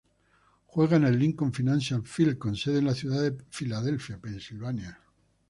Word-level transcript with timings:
Juegan 0.65 1.03
en 1.03 1.13
el 1.13 1.19
Lincoln 1.19 1.53
Financial 1.53 2.01
Field 2.07 2.39
con 2.39 2.55
sede 2.55 2.79
en 2.79 2.85
la 2.85 2.95
ciudad 2.95 3.21
de 3.21 3.33
Philadelphia, 3.51 4.17
Pennsylvania. 4.17 4.99